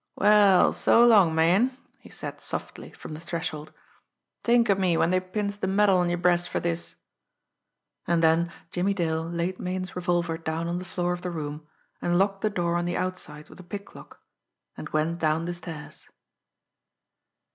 [0.15, 3.71] "Well, so long, Meighan!" he said softly, from the threshold.
[4.43, 6.95] "T'ink of me when dey pins de medal on yer breast fer dis!"
[8.07, 11.67] And then Jimmie Dale laid Meighan's revolver down on the floor of the room,
[12.01, 14.19] and locked the door on the outside with a pick lock,
[14.75, 16.09] and went down the stairs.